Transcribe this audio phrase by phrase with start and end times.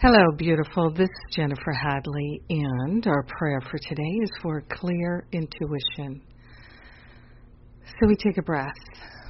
[0.00, 0.92] Hello, beautiful.
[0.92, 6.22] This is Jennifer Hadley, and our prayer for today is for clear intuition.
[7.84, 8.78] So we take a breath,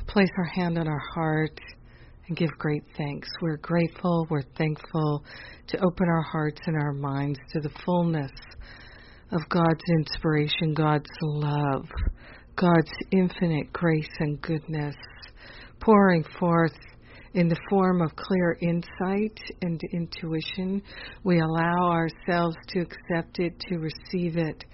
[0.09, 1.59] place our hand on our heart,
[2.29, 3.31] and give great thanks.
[3.41, 5.25] We're grateful, we're thankful
[5.69, 8.33] to open our hearts and our minds to the fullness
[9.33, 11.89] of God's inspiration, God's love,
[12.57, 14.97] God's infinite grace and goodness
[15.81, 16.77] pouring forth
[17.35, 20.83] in the form of clear insight and intuition.
[21.25, 24.65] We allow ourselves to accept it, to receive it,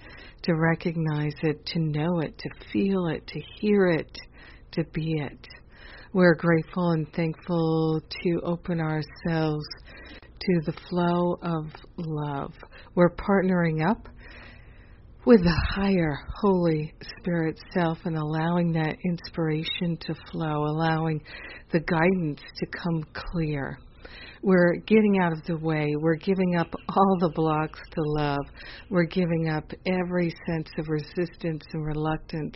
[0.43, 4.17] to recognize it, to know it, to feel it, to hear it,
[4.71, 5.47] to be it.
[6.13, 9.65] We're grateful and thankful to open ourselves
[10.39, 11.65] to the flow of
[11.97, 12.53] love.
[12.93, 14.07] We're partnering up
[15.25, 21.19] with the higher Holy Spirit self and allowing that inspiration to flow, allowing
[21.71, 23.79] the guidance to come clear.
[24.43, 25.95] We're getting out of the way.
[25.97, 28.45] We're giving up all the blocks to love.
[28.91, 32.55] We're giving up every sense of resistance and reluctance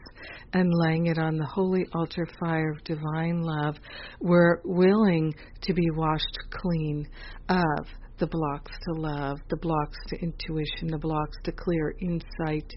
[0.54, 3.78] and laying it on the holy altar fire of divine love.
[4.22, 7.08] We're willing to be washed clean
[7.50, 7.88] of
[8.20, 12.72] the blocks to love, the blocks to intuition, the blocks to clear insight,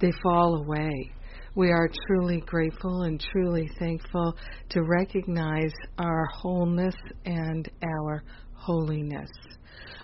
[0.00, 1.12] they fall away.
[1.54, 4.36] We are truly grateful and truly thankful
[4.70, 8.22] to recognize our wholeness and our
[8.54, 9.30] holiness.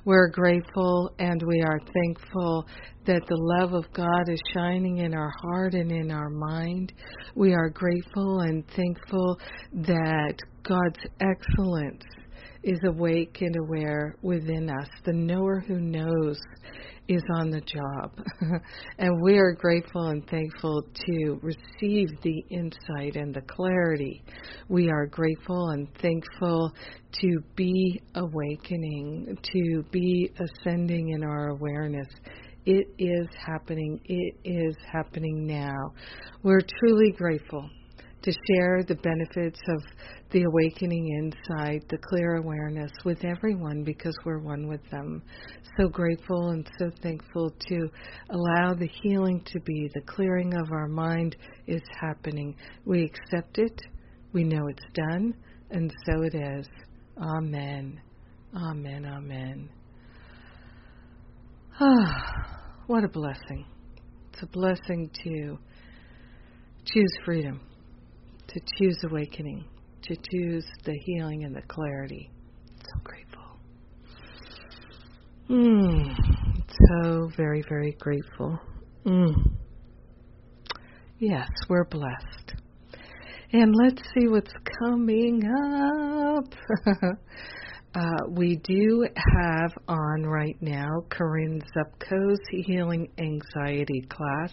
[0.05, 2.67] We're grateful and we are thankful
[3.07, 6.93] that the love of God is shining in our heart and in our mind.
[7.35, 9.39] We are grateful and thankful
[9.73, 12.05] that God's excellence
[12.67, 14.89] is awake and aware within us.
[15.05, 16.37] The knower who knows
[17.07, 18.11] is on the job.
[18.99, 24.25] and we are grateful and thankful to receive the insight and the clarity.
[24.69, 26.73] We are grateful and thankful
[27.21, 32.09] to be awakening, to be ascending in our awareness.
[32.65, 34.01] It is happening.
[34.07, 35.93] It is happening now.
[36.43, 37.71] We're truly grateful
[38.27, 39.83] to share the benefits of
[40.33, 45.23] the awakening insight, the clear awareness with everyone because we're one with them.
[45.79, 47.89] So grateful and so thankful to
[48.31, 49.89] allow the healing to be.
[49.95, 51.37] The clearing of our mind
[51.69, 52.57] is happening.
[52.85, 53.81] We accept it,
[54.33, 55.33] we know it's done,
[55.71, 56.67] and so it is.
[57.19, 58.01] Amen.
[58.57, 59.07] Amen.
[59.07, 59.69] Amen.
[61.79, 62.57] Ah,
[62.89, 63.67] what a blessing.
[64.33, 65.59] It's a blessing to
[66.87, 67.61] choose freedom
[68.57, 69.63] to choose awakening,
[70.03, 72.31] to choose the healing and the clarity.
[72.79, 73.43] So grateful.
[75.51, 76.17] Mm,
[76.89, 78.59] so very, very grateful.
[79.05, 79.53] Mm.
[81.19, 82.55] Yes, we're blessed.
[83.53, 86.55] And let's see what's coming up.
[87.97, 94.53] Uh, we do have on right now Corinne Zupko's Healing Anxiety class.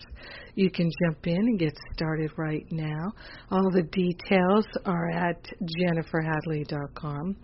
[0.56, 3.12] You can jump in and get started right now.
[3.52, 7.36] All the details are at jenniferhadley.com.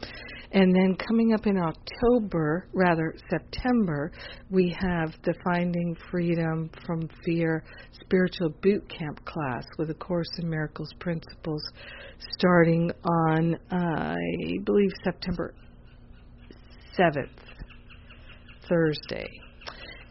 [0.54, 4.14] And then coming up in October, rather September,
[4.50, 7.66] we have the Finding Freedom from Fear
[8.06, 11.62] Spiritual Boot Camp class with a Course in Miracles principles
[12.38, 15.54] starting on, uh, I believe, September
[17.00, 17.30] 7th,
[18.68, 19.30] Thursday.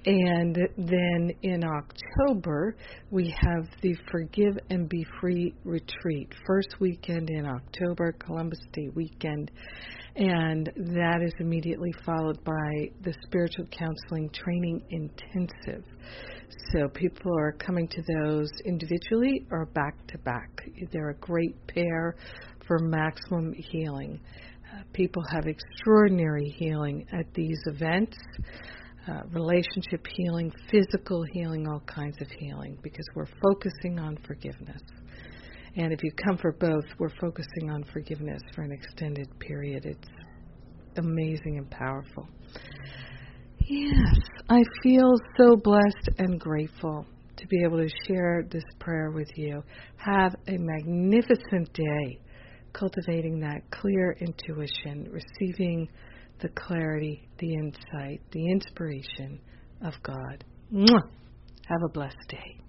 [0.06, 2.76] And then in October,
[3.10, 9.50] we have the Forgive and Be Free retreat, first weekend in October, Columbus Day weekend.
[10.16, 15.84] And that is immediately followed by the Spiritual Counseling Training Intensive.
[16.72, 20.62] So people are coming to those individually or back to back.
[20.90, 22.16] They're a great pair
[22.66, 24.20] for maximum healing
[24.92, 28.16] people have extraordinary healing at these events
[29.08, 34.82] uh, relationship healing, physical healing, all kinds of healing, because we're focusing on forgiveness.
[35.76, 39.86] And if you come for both, we're focusing on forgiveness for an extended period.
[39.86, 40.08] It's
[40.96, 42.28] amazing and powerful.
[43.60, 44.18] Yes,
[44.50, 47.06] I feel so blessed and grateful
[47.36, 49.62] to be able to share this prayer with you.
[49.96, 52.18] Have a magnificent day
[52.72, 55.88] cultivating that clear intuition, receiving
[56.40, 59.40] the clarity, the insight, the inspiration
[59.82, 60.44] of God.
[60.72, 61.08] Mwah!
[61.66, 62.67] Have a blessed day.